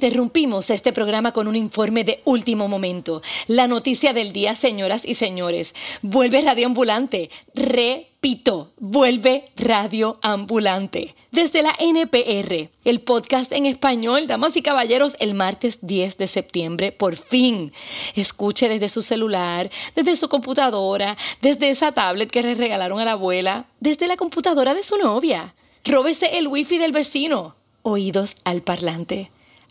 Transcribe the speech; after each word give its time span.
Interrumpimos 0.00 0.70
este 0.70 0.94
programa 0.94 1.32
con 1.32 1.46
un 1.46 1.54
informe 1.54 2.04
de 2.04 2.22
último 2.24 2.68
momento. 2.68 3.20
La 3.48 3.66
noticia 3.66 4.14
del 4.14 4.32
día, 4.32 4.54
señoras 4.54 5.02
y 5.04 5.14
señores. 5.14 5.74
Vuelve 6.00 6.40
Radio 6.40 6.68
Ambulante. 6.68 7.28
Repito, 7.54 8.72
vuelve 8.78 9.50
Radio 9.56 10.18
Ambulante. 10.22 11.14
Desde 11.32 11.62
la 11.62 11.76
NPR, 11.78 12.70
el 12.86 13.02
podcast 13.02 13.52
en 13.52 13.66
español, 13.66 14.26
damas 14.26 14.56
y 14.56 14.62
caballeros, 14.62 15.16
el 15.20 15.34
martes 15.34 15.76
10 15.82 16.16
de 16.16 16.28
septiembre, 16.28 16.92
por 16.92 17.16
fin. 17.16 17.70
Escuche 18.14 18.70
desde 18.70 18.88
su 18.88 19.02
celular, 19.02 19.70
desde 19.94 20.16
su 20.16 20.30
computadora, 20.30 21.18
desde 21.42 21.68
esa 21.68 21.92
tablet 21.92 22.30
que 22.30 22.42
le 22.42 22.54
regalaron 22.54 23.00
a 23.00 23.04
la 23.04 23.12
abuela, 23.12 23.66
desde 23.80 24.06
la 24.06 24.16
computadora 24.16 24.72
de 24.72 24.82
su 24.82 24.96
novia. 24.96 25.54
Róbese 25.84 26.38
el 26.38 26.48
wifi 26.48 26.78
del 26.78 26.92
vecino. 26.92 27.54
Oídos 27.82 28.34
al 28.44 28.62
parlante. 28.62 29.30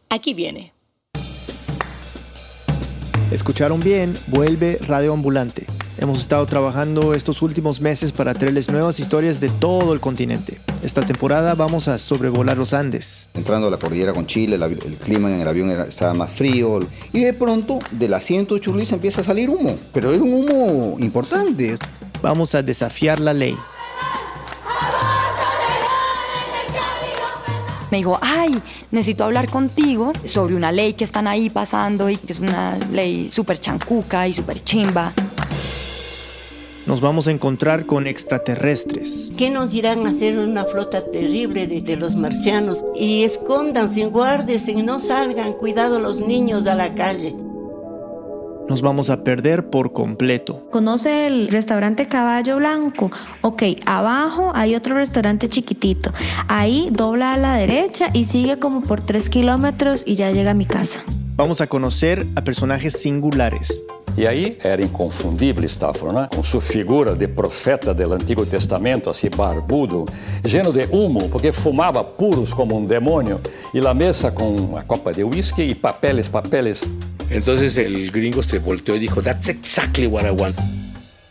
Aquí 0.09 0.34
viene. 0.34 0.73
Escucharon 3.31 3.80
bien, 3.80 4.16
vuelve 4.27 4.80
Radio 4.88 5.13
Ambulante. 5.13 5.67
Hemos 6.00 6.22
estado 6.22 6.45
trabajando 6.48 7.13
estos 7.13 7.41
últimos 7.41 7.80
meses 7.81 8.12
para 8.14 8.34
traerles 8.34 8.70
nuevas 8.70 9.00
historias 9.00 9.40
de 9.40 9.50
todo 9.50 9.94
el 9.94 10.00
continente. 10.00 10.59
Esta 10.81 11.05
temporada 11.05 11.53
vamos 11.55 11.88
a 11.90 12.00
sobrevolar 12.00 12.58
los 12.58 12.73
Andes. 12.73 13.27
Entrando 13.36 13.67
a 13.67 13.72
la 13.72 13.77
cordillera 13.77 14.14
con 14.14 14.26
Chile, 14.26 14.55
el, 14.55 14.64
el 14.64 14.98
clima 14.98 15.30
en 15.31 15.41
el 15.41 15.48
avión 15.48 15.70
era- 15.70 15.86
estaba 15.86 16.14
más 16.14 16.34
frío 16.34 16.80
y 17.12 17.23
de 17.26 17.34
pronto 17.34 17.80
del 17.91 18.14
asiento 18.14 18.55
de 18.55 18.62
Churliza 18.62 18.95
empieza 18.95 19.22
a 19.22 19.26
salir 19.26 19.50
humo, 19.50 19.78
pero 19.94 20.12
era 20.12 20.23
un 20.23 20.34
humo 20.34 20.95
importante. 21.00 21.78
Vamos 22.23 22.55
a 22.55 22.64
desafiar 22.64 23.20
la 23.20 23.34
ley. 23.34 23.55
Me 27.92 27.98
dijo, 27.98 28.20
ay, 28.22 28.62
necesito 28.92 29.23
hablar 29.23 29.50
contigo 29.50 30.14
sobre 30.23 30.56
una 30.56 30.72
ley 30.72 30.94
que 30.94 31.04
están 31.04 31.28
ahí 31.28 31.50
pasando 31.50 32.09
y 32.09 32.18
que 32.18 32.34
es 32.34 32.40
una 32.40 32.78
ley 32.92 33.28
súper 33.28 33.59
chancuca 33.59 34.28
y 34.28 34.34
súper 34.34 34.64
chimba. 34.64 35.14
Nos 36.86 37.02
vamos 37.02 37.28
a 37.28 37.31
encontrar 37.31 37.86
con 37.86 38.08
extraterrestres. 38.08 39.31
¿Qué 39.38 39.50
nos 39.50 39.73
irán 39.73 40.08
a 40.08 40.09
hacer 40.09 40.40
una 40.40 40.66
flota 40.66 41.04
terrible 41.12 41.68
de, 41.68 41.81
de 41.81 41.96
los 41.96 42.16
marcianos? 42.16 42.84
Y 42.96 43.23
escóndanse, 43.23 44.06
guárdense, 44.06 44.74
no 44.74 45.00
salgan, 45.00 45.53
cuidado 45.53 46.00
los 46.00 46.20
niños 46.20 46.66
a 46.66 46.74
la 46.76 46.96
calle. 46.96 47.36
Nos 48.70 48.81
vamos 48.84 49.09
a 49.09 49.23
perder 49.23 49.72
por 49.72 49.94
completo. 49.94 50.62
¿Conoce 50.70 51.25
el 51.25 51.48
restaurante 51.48 52.06
Caballo 52.06 52.58
Blanco? 52.58 53.09
Ok, 53.42 53.64
abajo 53.88 54.52
hay 54.53 54.75
otro 54.75 54.94
restaurante 54.94 55.50
chiquitito. 55.50 56.14
Ahí 56.48 56.90
dobla 56.92 57.34
a 57.34 57.38
la 57.38 57.56
derecha 57.56 58.09
y 58.14 58.25
sigue 58.25 58.59
como 58.59 58.81
por 58.81 59.02
3 59.02 59.28
kilómetros 59.30 60.03
y 60.06 60.14
ya 60.14 60.30
llega 60.30 60.52
a 60.52 60.53
mi 60.53 60.66
casa. 60.66 61.00
Vamos 61.36 61.62
a 61.62 61.67
conocer 61.67 62.28
a 62.36 62.44
personajes 62.44 62.94
singulares. 62.94 63.84
E 64.16 64.28
aí 64.28 64.58
era 64.64 64.84
inconfundível 64.84 65.67
Stáforo, 65.67 66.12
né? 66.12 66.28
com 66.36 66.44
sua 66.44 66.62
figura 66.62 67.16
de 67.16 67.28
profeta 67.28 67.94
do 67.94 68.14
Antigo 68.14 68.45
Testamento, 68.45 69.09
assim 69.09 69.30
barbudo, 69.30 70.06
lleno 70.44 70.72
de 70.72 70.86
humo, 70.92 71.30
porque 71.30 71.52
fumava 71.52 72.03
puros 72.03 72.53
como 72.53 72.78
um 72.78 72.86
demônio, 72.86 73.40
e 73.73 73.80
la 73.80 73.94
mesa 73.94 74.30
com 74.31 74.50
uma 74.50 74.84
copa 74.84 75.14
de 75.14 75.23
whisky 75.23 75.64
e 75.64 75.73
papeles, 75.73 76.28
papeles. 76.28 76.84
Entonces 77.30 77.77
el 77.77 78.11
gringo 78.11 78.44
se 78.44 78.59
volteó 78.59 78.95
y 78.95 78.99
dijo, 78.99 79.22
That's 79.22 79.49
exactly 79.49 80.08
what 80.08 80.25
I 80.25 80.31
want. 80.31 80.55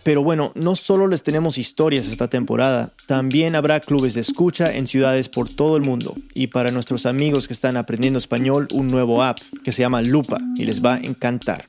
Pero 0.08 0.22
bueno, 0.22 0.52
no 0.54 0.74
solo 0.74 1.06
les 1.06 1.22
tenemos 1.22 1.58
historias 1.58 2.08
esta 2.08 2.28
temporada, 2.28 2.92
también 3.06 3.54
habrá 3.54 3.78
clubes 3.80 4.14
de 4.14 4.22
escucha 4.22 4.74
en 4.74 4.86
ciudades 4.86 5.28
por 5.28 5.48
todo 5.48 5.76
el 5.76 5.82
mundo. 5.82 6.16
Y 6.32 6.46
para 6.46 6.70
nuestros 6.70 7.04
amigos 7.04 7.46
que 7.46 7.52
están 7.52 7.76
aprendiendo 7.76 8.18
español, 8.18 8.68
un 8.72 8.86
nuevo 8.86 9.22
app 9.22 9.38
que 9.62 9.70
se 9.70 9.82
llama 9.82 10.00
Lupa 10.00 10.38
y 10.56 10.64
les 10.64 10.82
va 10.82 10.94
a 10.94 10.98
encantar. 10.98 11.68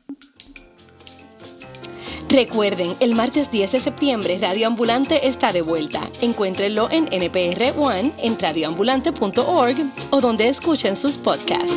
Recuerden, 2.29 2.95
el 2.99 3.15
martes 3.15 3.51
10 3.51 3.71
de 3.71 3.79
septiembre 3.79 4.37
Radio 4.37 4.67
Ambulante 4.67 5.27
está 5.27 5.51
de 5.51 5.63
vuelta. 5.63 6.09
Encuéntrenlo 6.21 6.87
en 6.91 7.09
NPR 7.11 7.77
One, 7.77 8.13
en 8.19 8.39
radioambulante.org 8.39 9.77
o 10.11 10.21
donde 10.21 10.47
escuchen 10.47 10.95
sus 10.95 11.17
podcasts. 11.17 11.75